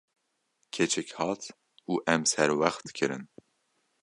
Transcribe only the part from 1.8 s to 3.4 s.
û em serwext kirin.